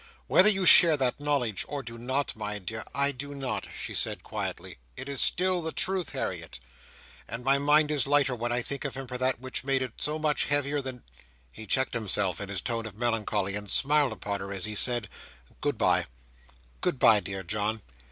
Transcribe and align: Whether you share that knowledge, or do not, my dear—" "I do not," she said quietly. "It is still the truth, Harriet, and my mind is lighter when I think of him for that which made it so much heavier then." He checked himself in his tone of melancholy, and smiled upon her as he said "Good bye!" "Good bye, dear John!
Whether 0.25 0.49
you 0.49 0.65
share 0.65 0.97
that 0.97 1.19
knowledge, 1.19 1.63
or 1.67 1.83
do 1.83 1.95
not, 1.99 2.35
my 2.35 2.57
dear—" 2.57 2.83
"I 2.95 3.11
do 3.11 3.35
not," 3.35 3.67
she 3.79 3.93
said 3.93 4.23
quietly. 4.23 4.79
"It 4.97 5.07
is 5.07 5.21
still 5.21 5.61
the 5.61 5.71
truth, 5.71 6.13
Harriet, 6.13 6.57
and 7.27 7.43
my 7.43 7.59
mind 7.59 7.91
is 7.91 8.07
lighter 8.07 8.33
when 8.33 8.51
I 8.51 8.63
think 8.63 8.83
of 8.83 8.95
him 8.95 9.05
for 9.05 9.19
that 9.19 9.39
which 9.39 9.63
made 9.63 9.83
it 9.83 9.93
so 9.97 10.17
much 10.17 10.45
heavier 10.45 10.81
then." 10.81 11.03
He 11.51 11.67
checked 11.67 11.93
himself 11.93 12.41
in 12.41 12.49
his 12.49 12.61
tone 12.61 12.87
of 12.87 12.97
melancholy, 12.97 13.53
and 13.55 13.69
smiled 13.69 14.11
upon 14.11 14.39
her 14.39 14.51
as 14.51 14.65
he 14.65 14.73
said 14.73 15.07
"Good 15.61 15.77
bye!" 15.77 16.07
"Good 16.81 16.97
bye, 16.97 17.19
dear 17.19 17.43
John! 17.43 17.83